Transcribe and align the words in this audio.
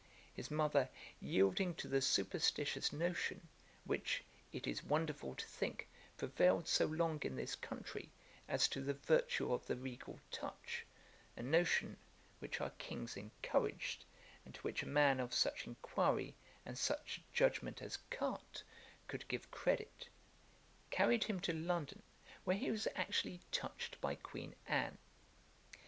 His 0.33 0.49
mother 0.49 0.89
yielding 1.19 1.75
to 1.75 1.87
the 1.87 2.01
superstitious 2.01 2.91
notion, 2.91 3.49
which, 3.85 4.23
it 4.51 4.65
is 4.65 4.83
wonderful 4.83 5.35
to 5.35 5.45
think, 5.45 5.87
prevailed 6.17 6.67
so 6.67 6.87
long 6.87 7.19
in 7.21 7.35
this 7.35 7.53
country, 7.55 8.09
as 8.47 8.67
to 8.69 8.81
the 8.81 8.95
virtue 8.95 9.53
of 9.53 9.67
the 9.67 9.75
regal 9.75 10.19
touch; 10.31 10.87
a 11.37 11.43
notion, 11.43 11.97
which 12.39 12.59
our 12.59 12.71
kings 12.79 13.15
encouraged, 13.15 14.03
and 14.43 14.55
to 14.55 14.61
which 14.61 14.81
a 14.81 14.87
man 14.87 15.19
of 15.19 15.35
such 15.35 15.67
inquiry 15.67 16.33
and 16.65 16.79
such 16.79 17.21
judgement 17.31 17.79
as 17.79 17.99
Carte 18.09 18.63
could 19.07 19.27
give 19.27 19.51
credit; 19.51 20.07
carried 20.89 21.25
him 21.25 21.39
to 21.41 21.53
London, 21.53 22.01
where 22.43 22.57
he 22.57 22.71
was 22.71 22.87
actually 22.95 23.41
touched 23.51 24.01
by 24.01 24.15
Queen 24.15 24.55
Anne. 24.67 24.97